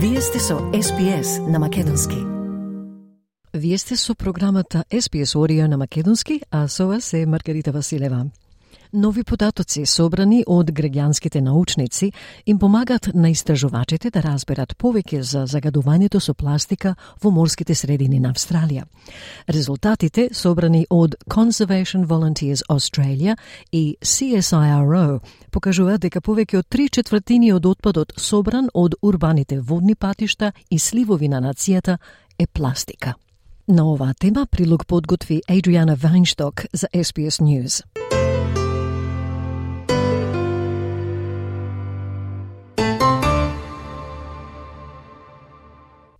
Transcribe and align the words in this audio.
Вие 0.00 0.20
сте 0.20 0.38
со 0.38 0.54
SPS 0.54 1.50
на 1.50 1.58
Македонски. 1.58 2.16
Вие 3.54 3.78
сте 3.78 3.96
со 3.96 4.14
програмата 4.14 4.84
SPS 4.92 5.34
Орија 5.34 5.66
на 5.66 5.76
Македонски, 5.76 6.40
а 6.50 6.68
со 6.68 6.86
вас 6.86 7.12
е 7.12 7.26
Маргарита 7.26 7.72
Василева. 7.72 8.26
Нови 8.92 9.20
податоци 9.24 9.82
собрани 9.86 10.44
од 10.48 10.70
граѓанските 10.72 11.42
научници 11.44 12.12
им 12.46 12.58
помагаат 12.58 13.10
на 13.14 13.28
истражувачите 13.28 14.10
да 14.10 14.22
разберат 14.24 14.72
повеќе 14.80 15.20
за 15.20 15.44
загадувањето 15.44 16.20
со 16.20 16.32
пластика 16.34 16.94
во 17.22 17.30
морските 17.30 17.74
средини 17.74 18.20
на 18.20 18.32
Австралија. 18.32 18.86
Резултатите 19.48 20.28
собрани 20.32 20.86
од 20.90 21.16
Conservation 21.28 22.06
Volunteers 22.06 22.62
Australia 22.68 23.36
и 23.72 23.96
CSIRO 24.00 25.20
покажуваат 25.50 26.00
дека 26.00 26.20
повеќе 26.20 26.58
од 26.58 26.68
три 26.68 26.88
четвртини 26.88 27.52
од 27.52 27.66
отпадот 27.66 28.12
собран 28.16 28.70
од 28.74 28.94
урбаните 29.02 29.60
водни 29.60 29.94
патишта 29.94 30.52
и 30.70 30.78
сливови 30.78 31.28
на 31.28 31.40
нацијата 31.40 31.98
е 32.38 32.46
пластика. 32.46 33.14
На 33.68 33.84
оваа 33.84 34.14
тема 34.14 34.46
прилог 34.46 34.86
подготви 34.86 35.42
Адриана 35.48 35.94
Вайншток 35.94 36.64
за 36.72 36.86
SBS 36.94 37.42
News. 37.42 37.97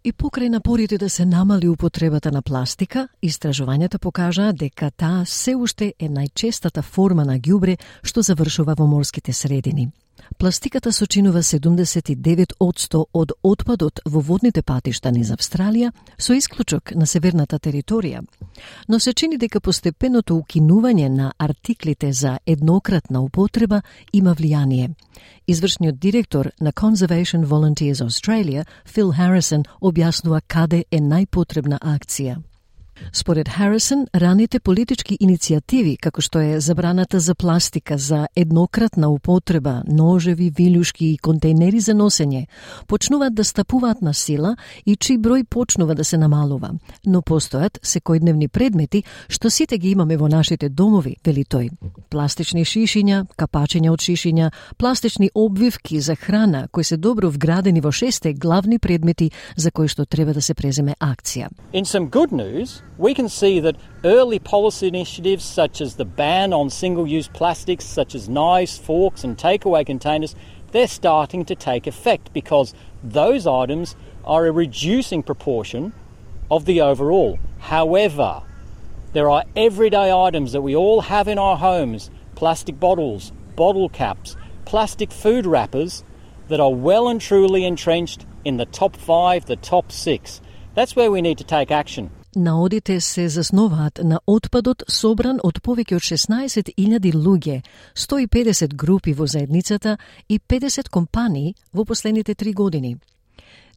И 0.09 0.13
покрај 0.13 0.49
напорите 0.49 0.97
да 0.97 1.11
се 1.11 1.27
намали 1.29 1.69
употребата 1.69 2.31
на 2.33 2.41
пластика, 2.43 3.09
истражувањата 3.21 3.99
покажаа 4.01 4.55
дека 4.57 4.89
таа 4.91 5.27
се 5.29 5.53
уште 5.53 5.91
е 6.01 6.09
најчестата 6.09 6.81
форма 6.83 7.27
на 7.29 7.37
ѓубре 7.37 7.75
што 8.03 8.25
завршува 8.25 8.79
во 8.79 8.87
морските 8.89 9.35
средини. 9.37 9.91
Пластиката 10.37 10.93
сочинува 10.93 11.43
79 11.43 12.53
од 13.13 13.33
отпадот 13.43 14.01
во 14.05 14.21
водните 14.21 14.63
патишта 14.63 15.11
низ 15.11 15.31
Австралија, 15.31 15.93
со 16.19 16.35
исклучок 16.35 16.93
на 16.95 17.07
северната 17.07 17.59
територија. 17.59 18.23
Но 18.89 18.99
се 19.01 19.13
чини 19.13 19.39
дека 19.39 19.61
постепеното 19.61 20.37
укинување 20.37 21.09
на 21.09 21.33
артиклите 21.39 22.13
за 22.13 22.39
еднократна 22.47 23.21
употреба 23.23 23.83
има 24.13 24.35
влијание. 24.35 24.91
Извршниот 25.47 25.99
директор 25.99 26.53
на 26.61 26.73
Conservation 26.73 27.45
Volunteers 27.47 28.05
Australia, 28.05 28.67
Фил 28.85 29.13
Харрисон, 29.13 29.65
објаснува 29.81 30.41
каде 30.47 30.85
е 30.91 31.01
најпотребна 31.01 31.79
акција. 31.81 32.37
Според 33.13 33.49
Харрисон 33.49 34.07
раните 34.15 34.61
политички 34.61 35.17
иницијативи, 35.21 35.97
како 36.01 36.21
што 36.21 36.41
е 36.41 36.61
забраната 36.61 37.21
за 37.21 37.35
пластика 37.35 37.99
за 37.99 38.27
еднократна 38.37 39.09
употреба, 39.09 39.83
ножеви, 39.89 40.51
вилјушки 40.53 41.13
и 41.15 41.19
контейнери 41.19 41.81
за 41.81 41.95
носење, 41.95 42.47
почнуваат 42.87 43.35
да 43.35 43.45
стапуваат 43.45 44.03
на 44.03 44.15
сила 44.15 44.57
и 44.85 44.97
чиј 44.97 45.19
број 45.19 45.45
почнува 45.45 45.95
да 45.95 46.05
се 46.05 46.19
намалува. 46.19 46.75
Но 47.07 47.23
постојат 47.23 47.81
секојдневни 47.83 48.49
предмети 48.49 49.05
што 49.29 49.51
сите 49.51 49.79
ги 49.79 49.91
имаме 49.91 50.17
во 50.17 50.29
нашите 50.29 50.69
домови, 50.69 51.17
вели 51.25 51.45
тој. 51.45 51.71
Пластични 52.11 52.65
шишиња, 52.65 53.25
капачења 53.37 53.93
од 53.93 54.05
шишиња, 54.05 54.51
пластични 54.77 55.31
обвивки 55.35 56.01
за 56.01 56.17
храна, 56.17 56.69
кои 56.73 56.85
се 56.85 56.97
добро 56.97 57.31
вградени 57.31 57.81
во 57.81 57.93
шесте 57.93 58.33
главни 58.33 58.79
предмети 58.79 59.31
за 59.57 59.71
кои 59.71 59.89
што 59.89 60.05
треба 60.05 60.35
да 60.35 60.43
се 60.43 60.55
преземе 60.55 60.95
акција. 61.01 61.49
In 61.73 61.85
some 61.85 62.11
good 62.11 62.33
news, 62.33 62.83
we 62.97 63.15
can 63.15 63.29
see 63.29 63.61
that 63.61 63.77
early 64.05 64.39
policy 64.39 64.89
initiatives 64.89 65.45
such 65.45 65.81
as 65.81 65.97
the 65.97 66.05
ban 66.05 66.53
on 66.53 66.71
single 66.71 67.07
use 67.07 67.29
plastics, 67.29 67.85
such 67.85 68.15
as 68.15 68.29
knives, 68.29 68.79
forks, 68.79 69.23
and 69.25 69.37
takeaway 69.37 69.85
containers, 69.85 70.35
they're 70.73 70.89
starting 70.89 71.45
to 71.47 71.55
take 71.55 71.87
effect 71.87 72.33
because 72.33 72.75
those 73.03 73.47
items 73.47 73.97
are 74.25 74.47
a 74.47 74.53
reducing 74.53 75.23
proportion 75.23 75.93
of 76.51 76.65
the 76.65 76.81
overall. 76.81 77.39
However, 77.59 78.43
there 79.13 79.31
are 79.31 79.45
everyday 79.57 80.13
items 80.13 80.53
that 80.53 80.63
we 80.63 80.77
all 80.77 81.03
have 81.03 81.29
in 81.29 81.39
our 81.39 81.57
homes 81.57 82.11
plastic 82.35 82.79
bottles, 82.79 83.33
bottle 83.57 83.89
caps, 83.89 84.37
plastic 84.65 85.11
food 85.11 85.47
wrappers 85.47 86.05
that 86.49 86.61
are 86.61 86.73
well 86.73 87.09
and 87.09 87.21
truly 87.21 87.65
entrenched 87.65 88.27
in 88.45 88.59
the 88.59 88.67
top 88.67 88.97
five, 88.97 89.47
the 89.47 89.57
top 89.57 89.91
six. 89.91 90.41
That's 90.75 90.95
where 90.95 91.11
we 91.11 91.21
need 91.21 91.39
to 91.39 91.45
take 91.45 91.71
action. 91.71 92.11
Наодите 92.37 93.01
се 93.01 93.29
засноваат 93.29 94.01
на 94.05 94.21
отпадот 94.27 94.83
собран 94.89 95.39
од 95.43 95.63
повеќе 95.65 95.97
од 95.97 96.05
16.000 96.05 97.15
луѓе, 97.17 97.63
150 97.97 98.75
групи 98.77 99.15
во 99.15 99.27
заедницата 99.27 99.97
и 100.29 100.39
50 100.39 100.89
компании 100.89 101.55
во 101.73 101.85
последните 101.85 102.35
три 102.35 102.53
години. 102.53 102.97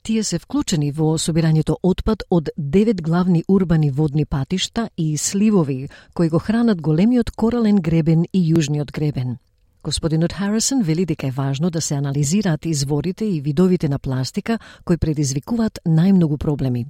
Тие 0.04 0.24
се 0.24 0.40
вклучени 0.40 0.92
во 0.92 1.18
собирањето 1.18 1.78
отпад 1.84 2.24
од 2.30 2.50
девет 2.58 3.02
главни 3.02 3.44
урбани 3.48 3.92
водни 3.92 4.26
патишта 4.26 4.90
и 4.98 5.18
сливови 5.18 5.88
кои 6.14 6.30
го 6.30 6.40
хранат 6.40 6.82
големиот 6.82 7.32
корален 7.32 7.80
гребен 7.82 8.26
и 8.34 8.54
јужниот 8.54 8.92
гребен. 8.92 9.38
Господинот 9.84 10.34
Харрисон 10.34 10.84
вели 10.84 11.06
дека 11.06 11.28
е 11.28 11.32
важно 11.32 11.70
да 11.70 11.82
се 11.82 11.96
анализираат 11.96 12.66
изворите 12.66 13.26
и 13.26 13.42
видовите 13.42 13.90
на 13.90 14.00
пластика 14.00 14.60
кои 14.86 14.98
предизвикуваат 14.98 15.80
најмногу 15.86 16.38
проблеми. 16.38 16.86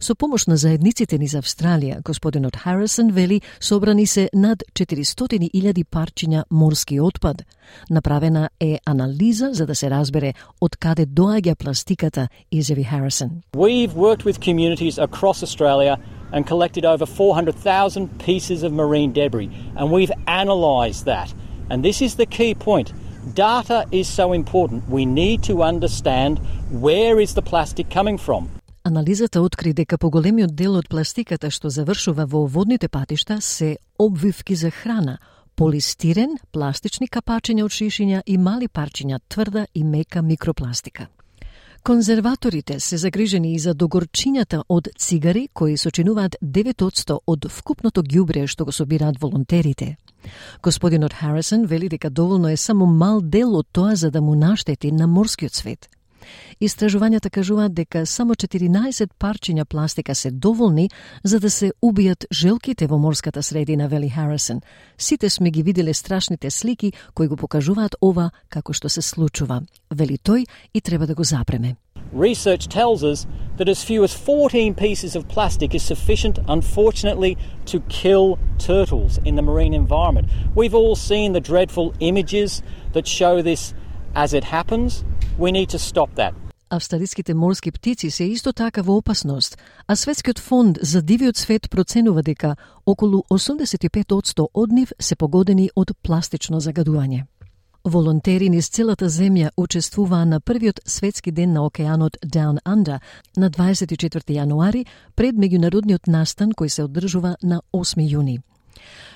Со 0.00 0.14
помош 0.14 0.46
на 0.46 0.56
заедниците 0.56 1.18
низ 1.18 1.34
Австралија, 1.34 1.98
господинот 2.02 2.56
Харрисон 2.56 3.10
вели 3.10 3.40
собрани 3.60 4.06
се 4.06 4.28
над 4.32 4.62
400.000 4.72 5.84
парчиња 5.84 6.44
морски 6.50 7.00
отпад. 7.00 7.42
Направена 7.90 8.48
е 8.60 8.78
анализа 8.86 9.50
за 9.52 9.66
да 9.66 9.74
се 9.74 9.90
разбере 9.90 10.32
од 10.60 10.76
каде 10.76 11.06
доаѓа 11.06 11.54
пластиката, 11.54 12.28
изјави 12.52 12.86
Харрисон. 12.86 13.42
We've 13.56 13.94
worked 13.94 14.24
with 14.24 14.40
communities 14.40 14.98
across 14.98 15.42
Australia 15.42 15.98
and 16.32 16.46
collected 16.46 16.84
over 16.84 17.04
400,000 17.06 18.08
pieces 18.18 18.62
of 18.62 18.72
marine 18.72 19.12
debris 19.12 19.50
and 19.76 19.90
we've 19.90 20.12
analysed 20.26 21.04
that. 21.04 21.34
And 21.70 21.82
this 21.82 22.00
is 22.02 22.16
the 22.16 22.26
key 22.26 22.54
point. 22.54 22.92
Data 23.34 23.86
is 23.92 24.08
so 24.08 24.32
important. 24.32 24.88
We 24.88 25.04
need 25.04 25.42
to 25.42 25.62
understand 25.62 26.40
where 26.70 27.22
is 27.22 27.34
the 27.34 27.42
plastic 27.42 27.86
coming 27.90 28.18
from. 28.18 28.48
Анализата 28.84 29.40
откри 29.40 29.72
дека 29.72 29.98
поголемиот 29.98 30.54
дел 30.54 30.78
од 30.80 30.88
пластиката 30.88 31.50
што 31.50 31.68
завршува 31.68 32.24
во 32.24 32.46
водните 32.46 32.88
патишта 32.88 33.40
се 33.40 33.76
обвивки 33.98 34.54
за 34.54 34.70
храна, 34.70 35.18
полистирен, 35.56 36.38
пластични 36.52 37.08
капачиња 37.08 37.64
од 37.66 37.74
шишиња 37.74 38.22
и 38.26 38.38
мали 38.38 38.68
парчиња 38.68 39.18
тврда 39.28 39.66
и 39.74 39.84
мека 39.84 40.22
микропластика. 40.22 41.08
Конзерваторите 41.88 42.80
се 42.80 42.96
загрижени 42.96 43.54
и 43.54 43.58
за 43.58 43.72
догорчињата 43.72 44.58
од 44.68 44.90
цигари 45.00 45.46
кои 45.56 45.76
сочинуваат 45.80 46.36
9% 46.42 47.16
од 47.26 47.46
вкупното 47.48 48.02
ѓубре 48.04 48.42
што 48.46 48.66
го 48.68 48.72
собираат 48.76 49.16
волонтерите. 49.22 49.96
Господинот 50.62 51.14
Харисон 51.16 51.64
вели 51.64 51.88
дека 51.88 52.10
доволно 52.10 52.48
е 52.48 52.56
само 52.56 52.86
мал 52.86 53.22
дел 53.22 53.56
од 53.56 53.72
тоа 53.72 53.96
за 53.96 54.10
да 54.10 54.20
му 54.20 54.34
наштети 54.34 54.92
на 54.92 55.06
морскиот 55.06 55.54
свет– 55.54 55.88
Истражувањата 56.60 57.30
кажуваат 57.30 57.74
дека 57.74 58.06
само 58.06 58.34
14 58.34 59.08
парчиња 59.20 59.64
пластика 59.64 60.14
се 60.14 60.30
доволни 60.30 60.90
за 61.24 61.40
да 61.40 61.50
се 61.50 61.72
убијат 61.82 62.26
желките 62.32 62.86
во 62.86 62.98
морската 62.98 63.42
средина, 63.42 63.88
вели 63.88 64.08
Харрисон. 64.08 64.60
Сите 64.98 65.30
сме 65.30 65.50
ги 65.50 65.62
виделе 65.62 65.94
страшните 65.94 66.50
слики 66.50 66.92
кои 67.14 67.28
го 67.28 67.36
покажуваат 67.36 67.96
ова 68.02 68.30
како 68.48 68.72
што 68.72 68.88
се 68.88 69.02
случува. 69.02 69.62
Вели 69.94 70.18
тој 70.18 70.46
и 70.74 70.80
треба 70.80 71.06
да 71.06 71.14
го 71.14 71.24
запреме. 71.24 71.76
Research 72.12 72.68
tells 72.68 73.04
us 73.04 73.26
that 73.58 73.68
as 73.68 73.84
few 73.84 74.02
as 74.02 74.14
14 74.14 74.74
pieces 74.74 75.14
of 75.14 75.28
plastic 75.28 75.74
is 75.74 75.82
sufficient, 75.82 76.38
unfortunately, 76.48 77.36
to 77.66 77.80
kill 77.88 78.38
turtles 78.58 79.18
in 79.24 79.34
the 79.34 79.42
marine 79.42 79.74
environment. 79.74 80.28
We've 80.54 80.74
all 80.74 80.96
seen 80.96 81.32
the 81.32 81.40
dreadful 81.40 81.92
images 82.00 82.62
that 82.92 83.06
show 83.06 83.42
this 83.42 83.74
as 84.14 84.32
it 84.32 84.44
happens. 84.44 85.04
We 85.38 85.52
need 85.52 85.70
to 85.70 85.78
stop 85.78 86.08
that. 86.16 86.32
Австралиските 86.70 87.34
морски 87.34 87.72
птици 87.72 88.10
се 88.10 88.24
исто 88.24 88.52
така 88.52 88.82
во 88.82 88.96
опасност, 88.96 89.58
а 89.86 89.96
Светскиот 89.96 90.38
фонд 90.38 90.78
за 90.82 91.02
дивиот 91.02 91.36
свет 91.36 91.70
проценува 91.70 92.22
дека 92.22 92.56
околу 92.86 93.22
85% 93.30 94.46
од 94.54 94.72
нив 94.72 94.92
се 95.00 95.16
погодени 95.16 95.70
од 95.76 95.92
пластично 96.02 96.60
загадување. 96.60 97.24
Волонтери 97.84 98.48
низ 98.48 98.68
целата 98.68 99.08
земја 99.08 99.50
учествуваа 99.56 100.24
на 100.24 100.40
првиот 100.40 100.80
светски 100.86 101.30
ден 101.32 101.52
на 101.52 101.64
океанот 101.66 102.16
Down 102.26 102.58
Under 102.66 102.98
на 103.36 103.50
24 103.50 104.34
јануари 104.34 104.86
пред 105.14 105.34
меѓународниот 105.34 106.06
настан 106.06 106.50
кој 106.52 106.68
се 106.68 106.82
одржува 106.82 107.36
на 107.42 107.60
8 107.72 108.10
јуни. 108.10 108.38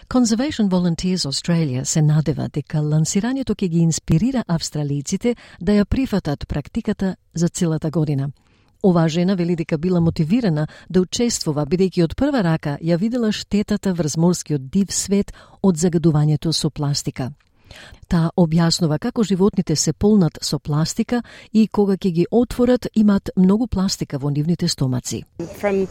Conservation 0.08 0.68
Volunteers 0.68 1.26
Australia 1.26 1.84
се 1.84 2.02
надева 2.02 2.48
дека 2.48 2.78
лансирањето 2.78 3.54
ќе 3.54 3.68
ги 3.68 3.78
инспирира 3.78 4.44
австралиците 4.46 5.34
да 5.60 5.72
ја 5.72 5.84
прифатат 5.84 6.48
практиката 6.48 7.16
за 7.34 7.48
целата 7.48 7.90
година. 7.90 8.30
Оваа 8.82 9.08
жена 9.08 9.34
вели 9.34 9.56
дека 9.56 9.78
била 9.78 10.00
мотивирана 10.00 10.66
да 10.90 11.00
учествува 11.00 11.66
бидејќи 11.66 12.04
од 12.04 12.16
прва 12.16 12.42
рака 12.42 12.78
ја 12.82 12.98
видела 12.98 13.32
штетата 13.32 13.92
врз 13.92 14.16
морскиот 14.16 14.70
див 14.70 14.92
свет 14.92 15.32
од 15.62 15.76
загадувањето 15.76 16.52
со 16.52 16.70
пластика. 16.70 17.30
Таа 18.08 18.30
објаснува 18.36 18.98
како 18.98 19.24
животните 19.24 19.76
се 19.76 19.92
полнат 19.92 20.38
со 20.42 20.58
пластика 20.58 21.22
и 21.52 21.68
кога 21.68 21.96
ќе 21.96 22.10
ги 22.10 22.26
отворат 22.30 22.86
имаат 22.94 23.30
многу 23.36 23.66
пластика 23.66 24.18
во 24.18 24.30
нивните 24.30 24.68
стомаци. 24.68 25.22
From 25.60 25.86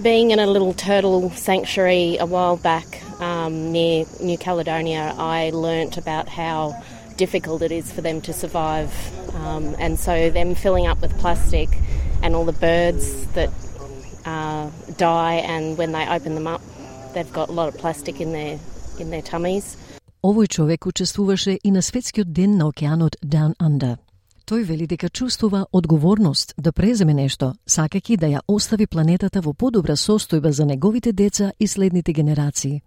being 0.00 0.30
in 0.30 0.38
a 0.38 0.46
little 0.46 0.72
turtle 0.72 1.30
sanctuary 1.30 2.16
a 2.18 2.26
while 2.26 2.56
back 2.56 3.02
um, 3.20 3.72
near 3.72 4.04
New 4.20 4.38
Caledonia, 4.38 5.14
I 5.16 5.50
learnt 5.50 5.96
about 5.96 6.28
how 6.28 6.82
difficult 7.16 7.62
it 7.62 7.72
is 7.72 7.92
for 7.92 8.00
them 8.00 8.20
to 8.22 8.32
survive. 8.32 8.90
Um, 9.34 9.76
and 9.78 9.98
so, 9.98 10.30
them 10.30 10.54
filling 10.54 10.86
up 10.86 11.00
with 11.00 11.16
plastic 11.18 11.68
and 12.22 12.34
all 12.34 12.44
the 12.44 12.52
birds 12.52 13.26
that 13.34 13.50
uh, 14.24 14.70
die, 14.96 15.34
and 15.34 15.76
when 15.76 15.92
they 15.92 16.06
open 16.08 16.34
them 16.34 16.46
up, 16.46 16.62
they've 17.14 17.32
got 17.32 17.48
a 17.48 17.52
lot 17.52 17.68
of 17.68 17.76
plastic 17.78 18.20
in 18.20 18.32
their, 18.32 18.58
in 18.98 19.10
their 19.10 19.22
tummies. 19.22 19.76
Овој 20.22 20.46
човек 20.46 20.86
учествуваше 20.86 21.58
и 21.64 21.70
на 21.72 21.82
светскиот 21.82 22.32
ден 22.32 22.56
на 22.56 22.68
океанот 22.68 23.16
Down 23.24 23.56
Under. 23.58 23.98
Тој 24.47 24.63
вели 24.63 24.85
дека 24.87 25.09
чувствува 25.09 25.65
одговорност 25.75 26.53
да 26.57 26.71
преземе 26.71 27.13
нешто, 27.13 27.49
сакајќи 27.67 28.15
да 28.17 28.27
ја 28.31 28.39
остави 28.47 28.85
планетата 28.87 29.41
во 29.43 29.51
подобра 29.53 29.97
состојба 29.99 30.53
за 30.55 30.65
неговите 30.65 31.11
деца 31.11 31.51
и 31.59 31.67
следните 31.67 32.13
генерации. 32.13 32.81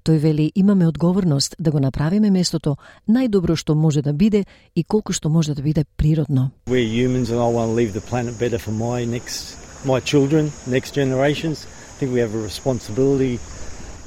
Тој 0.00 0.18
вели 0.18 0.52
имаме 0.54 0.88
одговорност 0.88 1.56
да 1.58 1.70
го 1.70 1.80
направиме 1.80 2.30
местото 2.30 2.76
најдобро 3.08 3.56
што 3.56 3.74
може 3.74 4.00
да 4.00 4.12
биде 4.12 4.46
и 4.74 4.84
колку 4.84 5.12
што 5.12 5.28
може 5.28 5.54
да 5.54 5.62
биде 5.62 5.84
природно. 5.84 6.50
We're 6.66 6.88
humans 6.88 7.28
and 7.28 7.38
I 7.38 7.52
want 7.52 7.68
to 7.68 7.76
leave 7.76 7.92
the 7.92 8.00
planet 8.00 8.38
better 8.38 8.58
for 8.58 8.72
my 8.72 9.04
next 9.04 9.60
my 9.84 10.00
children, 10.00 10.52
next 10.66 10.94
generations. 10.94 11.66
I 11.66 12.00
think 12.00 12.14
we 12.14 12.20
have 12.20 12.34
a 12.34 12.40
responsibility 12.40 13.38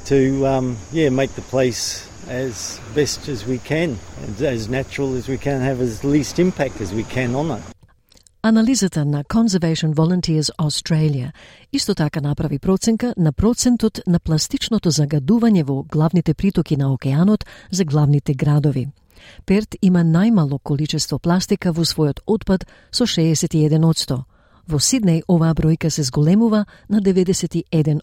to 0.10 0.48
um, 0.48 0.78
yeah, 0.92 1.10
make 1.10 1.36
the 1.36 1.46
place 1.46 2.07
as 2.30 2.80
best 2.96 3.28
as 3.30 3.48
we 3.48 3.58
can, 3.60 3.98
as 4.42 4.70
natural 4.70 5.16
as 5.16 5.28
we 5.28 5.38
can, 5.38 5.62
have 5.62 5.82
as 5.82 6.04
least 6.04 6.40
impact 6.40 6.82
as 6.82 6.94
we 6.94 7.04
can 7.04 7.36
on 7.36 7.58
it. 7.58 7.64
Анализата 8.44 9.06
на 9.06 9.24
Conservation 9.24 9.94
Volunteers 9.94 10.52
Australia 10.58 11.32
исто 11.74 11.96
така 11.96 12.22
направи 12.22 12.60
проценка 12.60 13.14
на 13.18 13.32
процентот 13.32 14.00
на 14.08 14.20
пластичното 14.20 14.92
загадување 14.92 15.64
во 15.64 15.84
главните 15.84 16.34
притоки 16.34 16.78
на 16.78 16.94
океанот 16.94 17.46
за 17.72 17.86
главните 17.86 18.34
градови. 18.34 18.88
Перт 19.46 19.76
има 19.82 20.00
најмало 20.00 20.60
количество 20.64 21.20
пластика 21.20 21.72
во 21.72 21.86
својот 21.86 22.20
отпад 22.28 22.66
со 22.92 23.04
61 23.04 24.24
Во 24.68 24.80
Сиднеј 24.80 25.22
оваа 25.28 25.54
бројка 25.54 25.90
се 25.90 26.04
зголемува 26.04 26.66
на 26.90 27.02
91 27.02 28.00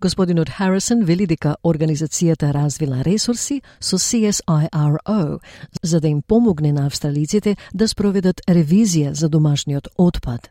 Господинот 0.00 0.48
Харисон 0.48 1.04
вели 1.04 1.26
дека 1.26 1.56
организацијата 1.62 2.54
развила 2.56 3.02
ресурси 3.04 3.60
со 3.80 3.98
CSIRO 3.98 5.40
за 5.82 6.00
да 6.00 6.08
им 6.08 6.22
помогне 6.22 6.72
на 6.72 6.86
австралиците 6.86 7.56
да 7.74 7.88
спроведат 7.88 8.40
ревизија 8.48 9.12
за 9.12 9.28
домашниот 9.28 9.88
отпад. 9.98 10.48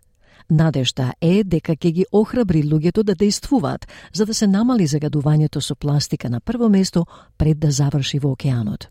Надежда 0.49 1.13
е 1.21 1.43
дека 1.43 1.73
ќе 1.73 1.91
ги 1.91 2.05
охрабри 2.11 2.63
луѓето 2.63 3.03
да 3.03 3.15
действуваат 3.15 3.87
за 4.13 4.25
да 4.25 4.33
се 4.33 4.47
намали 4.47 4.87
загадувањето 4.87 5.61
со 5.61 5.75
пластика 5.75 6.29
на 6.29 6.39
прво 6.39 6.69
место 6.69 7.05
пред 7.37 7.59
да 7.59 7.71
заврши 7.71 8.19
во 8.19 8.31
океанот. 8.31 8.87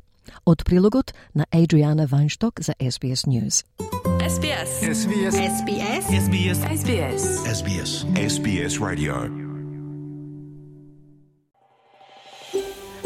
Од 0.46 0.64
прилогот 0.64 1.14
на 1.34 1.46
Адриана 1.52 2.08
Вајншток 2.08 2.60
за 2.60 2.74
SBS 2.80 3.26
News. 3.26 3.64
SBS. 4.18 4.70
SBS. 4.82 5.34
SBS. 5.34 6.04
SBS. 6.26 6.58
SBS. 6.82 7.22
SBS. 7.46 7.90
SBS 8.16 8.80
Radio. 8.80 9.37